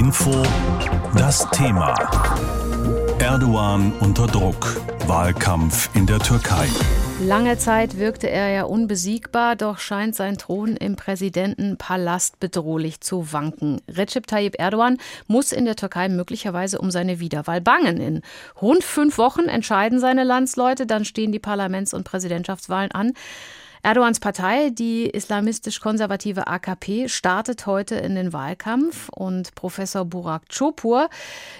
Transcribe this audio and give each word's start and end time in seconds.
Info 0.00 0.32
das 1.14 1.46
Thema. 1.50 1.94
Erdogan 3.18 3.92
unter 4.00 4.26
Druck. 4.26 4.80
Wahlkampf 5.06 5.94
in 5.94 6.06
der 6.06 6.18
Türkei. 6.20 6.68
Lange 7.22 7.58
Zeit 7.58 7.98
wirkte 7.98 8.30
er 8.30 8.48
ja 8.48 8.62
unbesiegbar, 8.62 9.56
doch 9.56 9.78
scheint 9.78 10.16
sein 10.16 10.38
Thron 10.38 10.74
im 10.78 10.96
Präsidentenpalast 10.96 12.40
bedrohlich 12.40 13.02
zu 13.02 13.34
wanken. 13.34 13.82
Recep 13.90 14.26
Tayyip 14.26 14.58
Erdogan 14.58 14.96
muss 15.26 15.52
in 15.52 15.66
der 15.66 15.76
Türkei 15.76 16.08
möglicherweise 16.08 16.78
um 16.78 16.90
seine 16.90 17.20
Wiederwahl 17.20 17.60
bangen. 17.60 17.98
In 17.98 18.22
rund 18.62 18.82
fünf 18.82 19.18
Wochen 19.18 19.50
entscheiden 19.50 20.00
seine 20.00 20.24
Landsleute, 20.24 20.86
dann 20.86 21.04
stehen 21.04 21.30
die 21.30 21.38
Parlaments- 21.38 21.92
und 21.92 22.04
Präsidentschaftswahlen 22.04 22.90
an. 22.92 23.12
Erdogans 23.82 24.20
Partei, 24.20 24.68
die 24.68 25.08
islamistisch-konservative 25.08 26.46
AKP, 26.46 27.08
startet 27.08 27.64
heute 27.64 27.94
in 27.94 28.14
den 28.14 28.34
Wahlkampf 28.34 29.08
und 29.08 29.54
Professor 29.54 30.04
Burak 30.04 30.50
Çopur 30.50 31.08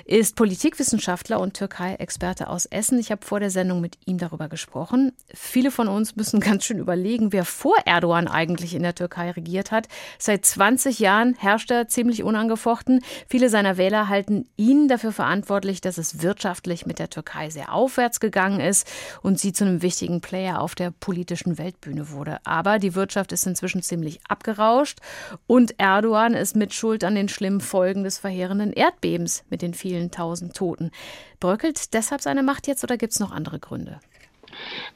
ist 0.04 0.36
Politikwissenschaftler 0.36 1.40
und 1.40 1.54
Türkei-Experte 1.54 2.48
aus 2.48 2.66
Essen. 2.66 2.98
Ich 2.98 3.10
habe 3.10 3.24
vor 3.24 3.40
der 3.40 3.48
Sendung 3.48 3.80
mit 3.80 3.96
ihm 4.04 4.18
darüber 4.18 4.50
gesprochen. 4.50 5.12
Viele 5.32 5.70
von 5.70 5.88
uns 5.88 6.14
müssen 6.14 6.40
ganz 6.40 6.64
schön 6.64 6.78
überlegen, 6.78 7.32
wer 7.32 7.46
vor 7.46 7.76
Erdogan 7.86 8.28
eigentlich 8.28 8.74
in 8.74 8.82
der 8.82 8.94
Türkei 8.94 9.30
regiert 9.30 9.70
hat. 9.72 9.88
Seit 10.18 10.44
20 10.44 10.98
Jahren 10.98 11.34
herrscht 11.38 11.70
er 11.70 11.88
ziemlich 11.88 12.22
unangefochten. 12.22 13.00
Viele 13.28 13.48
seiner 13.48 13.78
Wähler 13.78 14.10
halten 14.10 14.46
ihn 14.58 14.88
dafür 14.88 15.12
verantwortlich, 15.12 15.80
dass 15.80 15.96
es 15.96 16.20
wirtschaftlich 16.20 16.84
mit 16.84 16.98
der 16.98 17.08
Türkei 17.08 17.48
sehr 17.48 17.72
aufwärts 17.72 18.20
gegangen 18.20 18.60
ist 18.60 18.86
und 19.22 19.40
sie 19.40 19.54
zu 19.54 19.64
einem 19.64 19.80
wichtigen 19.80 20.20
Player 20.20 20.60
auf 20.60 20.74
der 20.74 20.90
politischen 20.90 21.56
Weltbühne 21.56 22.09
wurde. 22.12 22.38
Aber 22.44 22.78
die 22.78 22.94
Wirtschaft 22.94 23.32
ist 23.32 23.46
inzwischen 23.46 23.82
ziemlich 23.82 24.20
abgerauscht 24.28 24.98
und 25.46 25.74
Erdogan 25.78 26.34
ist 26.34 26.56
mitschuld 26.56 27.04
an 27.04 27.14
den 27.14 27.28
schlimmen 27.28 27.60
Folgen 27.60 28.04
des 28.04 28.18
verheerenden 28.18 28.72
Erdbebens 28.72 29.44
mit 29.50 29.62
den 29.62 29.74
vielen 29.74 30.10
tausend 30.10 30.54
Toten. 30.54 30.90
Bröckelt 31.38 31.94
deshalb 31.94 32.20
seine 32.20 32.42
Macht 32.42 32.66
jetzt 32.66 32.84
oder 32.84 32.96
gibt 32.96 33.12
es 33.12 33.20
noch 33.20 33.32
andere 33.32 33.58
Gründe? 33.58 34.00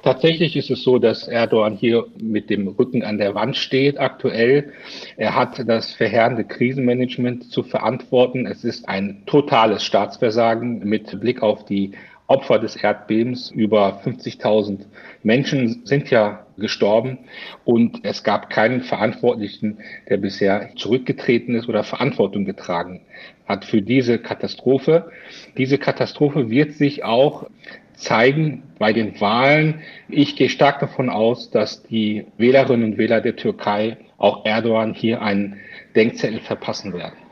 Tatsächlich 0.03 0.57
ist 0.57 0.71
es 0.71 0.83
so, 0.83 0.99
dass 0.99 1.29
Erdogan 1.29 1.75
hier 1.75 2.07
mit 2.19 2.51
dem 2.51 2.69
Rücken 2.69 3.03
an 3.03 3.19
der 3.19 3.35
Wand 3.35 3.57
steht 3.57 3.99
aktuell. 3.99 4.73
Er 5.17 5.35
hat 5.35 5.63
das 5.67 5.95
verheerende 5.95 6.45
Krisenmanagement 6.45 7.51
zu 7.51 7.63
verantworten. 7.63 8.47
Es 8.47 8.65
ist 8.65 8.89
ein 8.89 9.23
totales 9.27 9.85
Staatsversagen 9.85 10.81
mit 10.81 11.19
Blick 11.21 11.43
auf 11.43 11.65
die 11.65 11.93
Opfer 12.27 12.59
des 12.59 12.77
Erdbebens. 12.77 13.51
Über 13.51 14.01
50.000 14.05 14.87
Menschen 15.23 15.85
sind 15.85 16.11
ja 16.11 16.47
gestorben 16.57 17.19
und 17.65 18.05
es 18.05 18.23
gab 18.23 18.49
keinen 18.51 18.83
Verantwortlichen, 18.83 19.79
der 20.09 20.19
bisher 20.19 20.71
zurückgetreten 20.77 21.55
ist 21.55 21.69
oder 21.69 21.85
Verantwortung 21.85 22.45
getragen 22.45 23.03
hat 23.47 23.65
für 23.65 23.83
diese 23.83 24.19
Katastrophe. 24.19 25.11
Diese 25.59 25.79
Katastrophe 25.79 26.51
wird 26.51 26.73
sich 26.73 27.05
auch 27.05 27.47
zeigen 27.95 28.63
bei 28.79 28.93
den 28.93 29.21
Wahlen. 29.21 29.81
Ich 30.09 30.37
gehe 30.37 30.49
stark 30.49 30.81
davon 30.81 31.11
aus, 31.11 31.51
dass 31.51 31.83
die 31.83 32.27
Wählerinnen 32.39 32.93
und 32.93 32.99
Wähler 32.99 33.21
der 33.21 33.37
Türkei 33.37 33.99
auch 34.19 34.45
Erdogan 34.45 34.95
hier 34.95 35.23
einen 35.23 35.57
Denkzettel 35.95 36.41
verpassen 36.41 36.93
werden. 36.93 37.24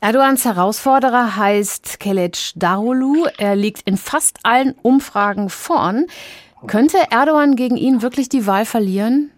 Erdogans 0.00 0.44
Herausforderer 0.44 1.36
heißt 1.36 1.98
Kelec 1.98 2.52
Darulu. 2.54 3.26
Er 3.36 3.56
liegt 3.56 3.82
in 3.88 3.96
fast 3.96 4.38
allen 4.44 4.76
Umfragen 4.82 5.48
vorn. 5.50 6.06
Könnte 6.68 6.98
Erdogan 7.10 7.56
gegen 7.56 7.76
ihn 7.76 8.00
wirklich 8.00 8.28
die 8.28 8.46
Wahl 8.46 8.64
verlieren? 8.64 9.32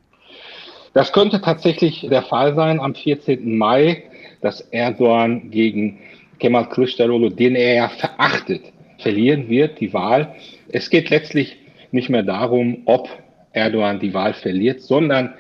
Das 0.93 1.15
könnte 1.15 1.41
tatsächlich 1.41 2.07
der 2.11 2.23
Fall 2.23 2.55
sein 2.57 2.79
am 2.79 2.95
14. 2.95 3.57
Mai, 3.57 4.03
dass 4.43 4.61
Erdogan 4.61 5.51
gegen 5.51 5.99
Kemal 6.39 6.65
Kılıçdaroğlu, 6.65 7.31
den 7.31 7.55
er 7.55 7.75
ja 7.75 7.89
verachtet, 7.89 8.63
verlieren 8.99 9.49
wird, 9.49 9.81
die 9.81 9.95
Wahl. 9.95 10.35
Es 10.69 10.91
geht 10.91 11.09
letztlich 11.09 11.57
nicht 11.91 12.11
mehr 12.11 12.23
darum, 12.23 12.83
ob 12.85 13.09
Erdogan 13.53 13.99
die 13.99 14.13
Wahl 14.13 14.35
verliert, 14.35 14.83
sondern 14.83 15.33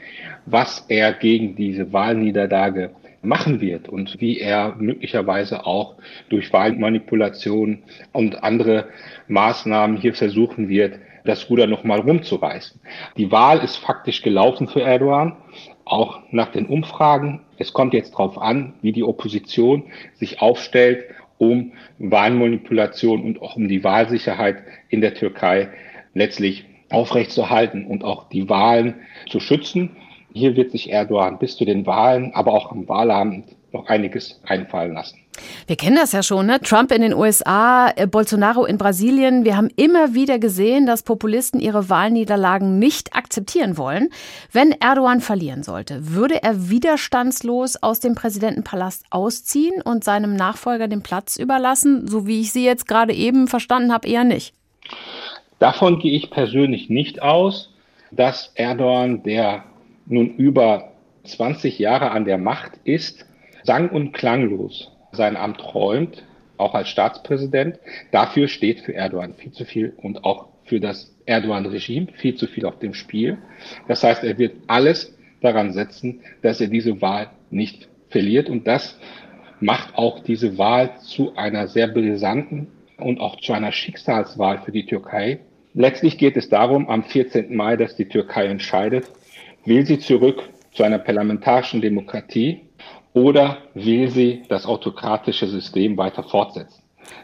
was 0.47 0.83
er 0.89 1.13
gegen 1.13 1.57
diese 1.57 1.93
Wahlniederlage 1.93 2.91
machen 3.23 3.61
wird 3.61 3.89
und 3.89 4.21
wie 4.21 4.39
er 4.39 4.77
möglicherweise 4.79 5.67
auch 5.67 5.97
durch 6.29 6.53
Wahlmanipulation 6.53 7.83
und 8.13 8.43
andere 8.43 8.89
Maßnahmen 9.29 9.97
hier 9.97 10.15
versuchen 10.15 10.69
wird, 10.69 10.99
das 11.25 11.51
Ruder 11.51 11.67
nochmal 11.67 12.01
rumzureißen. 12.01 12.81
Die 13.17 13.31
Wahl 13.31 13.59
ist 13.59 13.77
faktisch 13.77 14.23
gelaufen 14.23 14.69
für 14.69 14.81
Erdogan, 14.81 15.37
auch 15.85 16.21
nach 16.31 16.51
den 16.51 16.67
Umfragen. 16.67 17.41
Es 17.59 17.73
kommt 17.73 17.95
jetzt 17.95 18.13
darauf 18.13 18.39
an, 18.39 18.75
wie 18.81 18.93
die 18.93 19.05
Opposition 19.05 19.85
sich 20.15 20.41
aufstellt, 20.41 21.05
um 21.39 21.73
Wahlmanipulation 21.99 23.23
und 23.23 23.43
auch 23.43 23.57
um 23.57 23.69
die 23.69 23.85
Wahlsicherheit 23.85 24.63
in 24.89 25.01
der 25.01 25.15
Türkei 25.15 25.69
letztlich 26.15 26.65
aufrechtzuerhalten 26.91 27.87
und 27.87 28.05
auch 28.05 28.29
die 28.29 28.49
Wahlen 28.49 28.95
zu 29.29 29.41
schützen. 29.41 29.97
Hier 30.33 30.57
wird 30.57 30.71
sich 30.71 30.91
Erdogan 30.91 31.39
bis 31.39 31.57
zu 31.57 31.65
den 31.65 31.87
Wahlen, 31.87 32.33
aber 32.35 32.53
auch 32.53 32.71
am 32.71 32.89
Wahlabend 32.89 33.45
noch 33.73 33.87
einiges 33.87 34.41
einfallen 34.45 34.95
lassen. 34.95 35.19
Wir 35.67 35.77
kennen 35.77 35.97
das 35.97 36.13
ja 36.13 36.23
schon, 36.23 36.47
ne? 36.47 36.61
Trump 36.61 36.93
in 36.93 37.03
den 37.03 37.15
USA, 37.15 37.91
äh, 37.97 38.07
Bolsonaro 38.07 38.65
in 38.65 38.79
Brasilien. 38.79 39.45
Wir 39.45 39.57
haben 39.57 39.71
immer 39.77 40.13
wieder 40.15 40.39
gesehen, 40.39 40.87
dass 40.87 41.03
Populisten 41.03 41.61
ihre 41.61 41.89
Wahlniederlagen 41.89 42.79
nicht 42.79 43.15
akzeptieren 43.15 43.79
wollen. 43.79 44.09
Wenn 44.53 44.73
Erdogan 44.73 45.21
verlieren 45.21 45.63
sollte, 45.63 46.15
würde 46.15 46.43
er 46.43 46.69
widerstandslos 46.69 47.83
aus 47.83 48.01
dem 48.01 48.15
Präsidentenpalast 48.15 49.05
ausziehen 49.11 49.81
und 49.83 50.05
seinem 50.05 50.35
Nachfolger 50.35 50.89
den 50.89 51.03
Platz 51.03 51.37
überlassen, 51.37 52.07
so 52.07 52.27
wie 52.27 52.41
ich 52.41 52.53
Sie 52.53 52.65
jetzt 52.65 52.87
gerade 52.87 53.15
eben 53.15 53.49
verstanden 53.49 53.93
habe, 53.93 54.09
eher 54.09 54.25
nicht. 54.25 54.55
Davon 55.59 56.01
gehe 56.01 56.13
ich 56.13 56.31
persönlich 56.31 56.91
nicht 56.91 57.23
aus, 57.23 57.73
dass 58.11 58.51
Erdogan, 58.57 59.23
der 59.23 59.65
nun 60.11 60.37
über 60.37 60.93
20 61.25 61.79
Jahre 61.79 62.11
an 62.11 62.25
der 62.25 62.39
Macht 62.39 62.73
ist, 62.85 63.27
sang- 63.63 63.91
und 63.91 64.13
klanglos 64.13 64.91
sein 65.13 65.37
Amt 65.37 65.75
räumt, 65.75 66.25
auch 66.57 66.75
als 66.75 66.89
Staatspräsident. 66.89 67.79
Dafür 68.11 68.49
steht 68.49 68.81
für 68.81 68.95
Erdogan 68.95 69.35
viel 69.35 69.53
zu 69.53 69.65
viel 69.65 69.93
und 69.97 70.25
auch 70.25 70.49
für 70.65 70.81
das 70.81 71.15
Erdogan-Regime 71.27 72.09
viel 72.15 72.37
zu 72.37 72.47
viel 72.47 72.67
auf 72.67 72.79
dem 72.79 72.95
Spiel. 72.95 73.39
Das 73.89 74.05
heißt, 74.05 74.23
er 74.25 74.39
wird 74.39 74.55
alles 74.67 75.17
daran 75.41 75.73
setzen, 75.73 76.21
dass 76.43 76.61
er 76.61 76.69
diese 76.69 77.01
Wahl 77.01 77.31
nicht 77.51 77.89
verliert. 78.09 78.49
Und 78.49 78.67
das 78.67 78.99
macht 79.61 79.97
auch 79.97 80.21
diese 80.21 80.59
Wahl 80.59 80.99
zu 81.01 81.35
einer 81.37 81.67
sehr 81.69 81.89
brisanten 81.89 82.69
und 82.99 83.21
auch 83.21 83.41
zu 83.41 83.53
einer 83.53 83.73
Schicksalswahl 83.73 84.59
für 84.59 84.73
die 84.73 84.87
Türkei. 84.87 85.41
Letztlich 85.73 86.19
geht 86.19 86.37
es 86.37 86.49
darum, 86.49 86.89
am 86.89 87.05
14. 87.05 87.55
Mai, 87.55 87.77
dass 87.77 87.97
die 87.97 88.07
Türkei 88.09 88.47
entscheidet, 88.47 89.11
will 89.65 89.87
sie 89.87 89.99
zurück 89.99 90.49
zu 90.73 90.83
einer 90.83 90.99
parlamentarischen 90.99 91.81
Demokratie 91.81 92.61
oder 93.13 93.59
will 93.75 94.09
sie 94.09 94.43
das 94.49 94.67
autokratische 94.67 95.47
System 95.47 95.97
weiter 95.97 96.23
fortsetzen? 96.23 96.83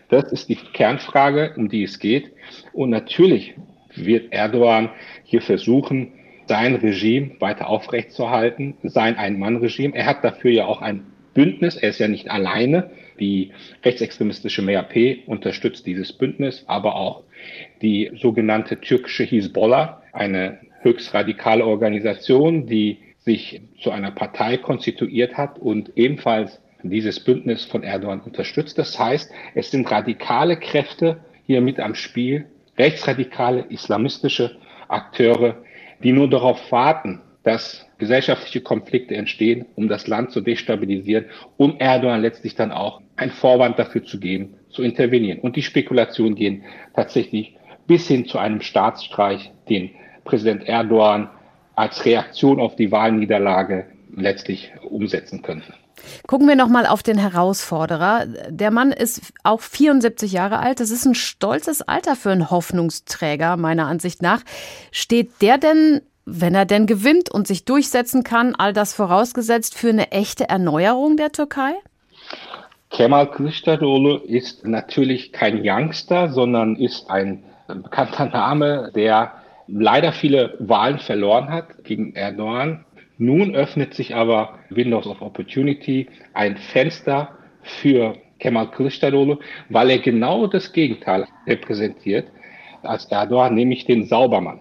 Das 0.08 0.32
ist 0.32 0.48
die 0.48 0.56
Kernfrage, 0.56 1.54
um 1.56 1.68
die 1.68 1.84
es 1.84 1.98
geht. 1.98 2.32
Und 2.72 2.90
natürlich 2.90 3.54
wird 3.94 4.32
Erdogan 4.32 4.90
hier 5.24 5.42
versuchen, 5.42 6.12
sein 6.46 6.76
Regime 6.76 7.32
weiter 7.40 7.68
aufrechtzuerhalten, 7.68 8.74
sein 8.82 9.16
Ein-Mann-Regime. 9.16 9.94
Er 9.94 10.06
hat 10.06 10.22
dafür 10.22 10.52
ja 10.52 10.66
auch 10.66 10.80
ein 10.80 11.04
Bündnis. 11.34 11.76
Er 11.76 11.90
ist 11.90 11.98
ja 11.98 12.08
nicht 12.08 12.30
alleine. 12.30 12.90
Die 13.18 13.52
rechtsextremistische 13.84 14.62
MHP 14.62 15.24
unterstützt 15.26 15.86
dieses 15.86 16.12
Bündnis, 16.12 16.64
aber 16.66 16.96
auch 16.96 17.24
die 17.82 18.10
sogenannte 18.14 18.80
türkische 18.80 19.24
Hisbollah, 19.24 20.02
eine 20.12 20.58
höchst 20.86 21.12
radikale 21.12 21.66
Organisation, 21.66 22.66
die 22.66 22.98
sich 23.18 23.60
zu 23.80 23.90
einer 23.90 24.12
Partei 24.12 24.56
konstituiert 24.56 25.36
hat 25.36 25.58
und 25.58 25.92
ebenfalls 25.96 26.62
dieses 26.82 27.18
Bündnis 27.20 27.64
von 27.64 27.82
Erdogan 27.82 28.20
unterstützt. 28.20 28.78
Das 28.78 28.98
heißt, 28.98 29.30
es 29.54 29.70
sind 29.72 29.90
radikale 29.90 30.56
Kräfte 30.56 31.18
hier 31.44 31.60
mit 31.60 31.80
am 31.80 31.94
Spiel, 31.94 32.46
rechtsradikale 32.78 33.66
islamistische 33.68 34.56
Akteure, 34.88 35.56
die 36.02 36.12
nur 36.12 36.30
darauf 36.30 36.70
warten, 36.70 37.20
dass 37.42 37.86
gesellschaftliche 37.98 38.60
Konflikte 38.60 39.16
entstehen, 39.16 39.66
um 39.74 39.88
das 39.88 40.06
Land 40.06 40.30
zu 40.30 40.40
destabilisieren, 40.40 41.26
um 41.56 41.76
Erdogan 41.78 42.20
letztlich 42.20 42.54
dann 42.54 42.70
auch 42.70 43.00
ein 43.16 43.30
Vorwand 43.30 43.78
dafür 43.78 44.04
zu 44.04 44.20
geben, 44.20 44.54
zu 44.68 44.82
intervenieren. 44.82 45.40
Und 45.40 45.56
die 45.56 45.62
Spekulationen 45.62 46.34
gehen 46.34 46.64
tatsächlich 46.94 47.56
bis 47.86 48.06
hin 48.08 48.26
zu 48.26 48.38
einem 48.38 48.60
Staatsstreich, 48.60 49.52
den 49.68 49.90
Präsident 50.26 50.68
Erdogan 50.68 51.30
als 51.74 52.04
Reaktion 52.04 52.60
auf 52.60 52.76
die 52.76 52.92
Wahlniederlage 52.92 53.86
letztlich 54.14 54.72
umsetzen 54.82 55.42
könnten. 55.42 55.74
Gucken 56.26 56.46
wir 56.46 56.56
noch 56.56 56.68
mal 56.68 56.86
auf 56.86 57.02
den 57.02 57.18
Herausforderer. 57.18 58.26
Der 58.48 58.70
Mann 58.70 58.92
ist 58.92 59.32
auch 59.42 59.60
74 59.60 60.32
Jahre 60.32 60.58
alt. 60.58 60.80
Das 60.80 60.90
ist 60.90 61.06
ein 61.06 61.14
stolzes 61.14 61.82
Alter 61.82 62.16
für 62.16 62.30
einen 62.30 62.50
Hoffnungsträger, 62.50 63.56
meiner 63.56 63.86
Ansicht 63.86 64.22
nach. 64.22 64.42
Steht 64.92 65.40
der 65.40 65.58
denn, 65.58 66.02
wenn 66.24 66.54
er 66.54 66.64
denn 66.64 66.86
gewinnt 66.86 67.30
und 67.30 67.46
sich 67.46 67.64
durchsetzen 67.64 68.24
kann, 68.24 68.54
all 68.54 68.72
das 68.72 68.94
vorausgesetzt, 68.94 69.74
für 69.76 69.88
eine 69.88 70.12
echte 70.12 70.48
Erneuerung 70.48 71.16
der 71.16 71.32
Türkei? 71.32 71.72
Kemal 72.90 73.26
Kılıçdaroğlu 73.26 74.22
ist 74.22 74.66
natürlich 74.66 75.32
kein 75.32 75.60
Youngster, 75.62 76.28
sondern 76.28 76.76
ist 76.76 77.10
ein 77.10 77.42
bekannter 77.66 78.26
Name, 78.26 78.92
der 78.94 79.32
leider 79.68 80.12
viele 80.12 80.56
Wahlen 80.58 80.98
verloren 80.98 81.48
hat 81.50 81.84
gegen 81.84 82.14
Erdogan. 82.14 82.84
Nun 83.18 83.54
öffnet 83.54 83.94
sich 83.94 84.14
aber 84.14 84.58
Windows 84.70 85.06
of 85.06 85.22
Opportunity, 85.22 86.08
ein 86.34 86.56
Fenster 86.56 87.30
für 87.62 88.16
Kemal 88.38 88.66
Kılıçdaroğlu, 88.66 89.38
weil 89.70 89.90
er 89.90 89.98
genau 89.98 90.46
das 90.46 90.72
Gegenteil 90.72 91.26
repräsentiert 91.46 92.26
als 92.82 93.06
Erdogan, 93.06 93.54
nämlich 93.54 93.86
den 93.86 94.04
Saubermann. 94.04 94.60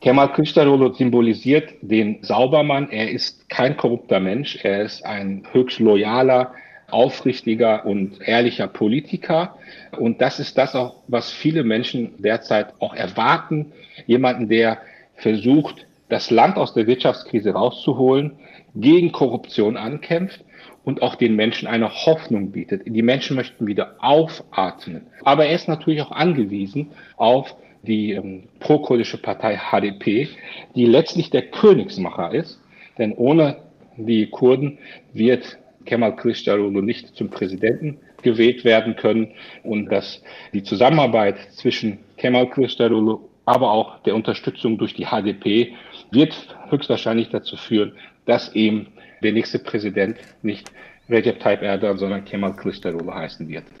Kemal 0.00 0.28
Kılıçdaroğlu 0.28 0.94
symbolisiert 0.94 1.74
den 1.82 2.18
Saubermann. 2.22 2.90
Er 2.90 3.10
ist 3.10 3.48
kein 3.48 3.76
korrupter 3.76 4.20
Mensch. 4.20 4.64
Er 4.64 4.82
ist 4.82 5.04
ein 5.04 5.44
höchst 5.52 5.78
loyaler, 5.78 6.54
aufrichtiger 6.92 7.86
und 7.86 8.20
ehrlicher 8.26 8.68
Politiker. 8.68 9.56
Und 9.98 10.20
das 10.20 10.40
ist 10.40 10.58
das 10.58 10.74
auch, 10.74 10.96
was 11.08 11.32
viele 11.32 11.64
Menschen 11.64 12.14
derzeit 12.18 12.74
auch 12.80 12.94
erwarten. 12.94 13.72
Jemanden, 14.06 14.48
der 14.48 14.78
versucht, 15.16 15.86
das 16.08 16.30
Land 16.30 16.56
aus 16.56 16.74
der 16.74 16.86
Wirtschaftskrise 16.86 17.52
rauszuholen, 17.52 18.32
gegen 18.74 19.12
Korruption 19.12 19.76
ankämpft 19.76 20.44
und 20.84 21.02
auch 21.02 21.14
den 21.14 21.36
Menschen 21.36 21.68
eine 21.68 21.90
Hoffnung 21.90 22.52
bietet. 22.52 22.82
Die 22.86 23.02
Menschen 23.02 23.36
möchten 23.36 23.66
wieder 23.66 23.96
aufatmen. 23.98 25.06
Aber 25.22 25.46
er 25.46 25.54
ist 25.54 25.68
natürlich 25.68 26.02
auch 26.02 26.10
angewiesen 26.10 26.90
auf 27.16 27.54
die 27.82 28.12
ähm, 28.12 28.44
pro-kurdische 28.60 29.18
Partei 29.18 29.56
HDP, 29.56 30.28
die 30.74 30.86
letztlich 30.86 31.30
der 31.30 31.42
Königsmacher 31.42 32.32
ist. 32.32 32.60
Denn 32.98 33.12
ohne 33.12 33.56
die 33.96 34.26
Kurden 34.26 34.78
wird 35.12 35.58
Kemal 35.84 36.10
Kılıçdaroğlu 36.16 36.86
nicht 36.86 37.16
zum 37.16 37.28
Präsidenten 37.28 37.98
gewählt 38.22 38.64
werden 38.64 38.96
können 38.96 39.28
und 39.64 39.90
dass 39.90 40.22
die 40.52 40.62
Zusammenarbeit 40.62 41.38
zwischen 41.52 41.98
Kemal 42.16 42.44
Kılıçdaroğlu, 42.44 43.20
aber 43.44 43.70
auch 43.70 44.02
der 44.02 44.14
Unterstützung 44.14 44.78
durch 44.78 44.94
die 44.94 45.06
HDP 45.06 45.72
wird 46.10 46.34
höchstwahrscheinlich 46.70 47.30
dazu 47.30 47.56
führen, 47.56 47.92
dass 48.26 48.54
eben 48.54 48.86
der 49.22 49.32
nächste 49.32 49.58
Präsident 49.58 50.18
nicht 50.42 50.70
Recep 51.10 51.40
Tayyip 51.40 51.62
Erdogan, 51.62 51.98
sondern 51.98 52.24
Kemal 52.24 52.52
Kılıçdaroğlu 52.52 53.14
heißen 53.14 53.48
wird. 53.48 53.64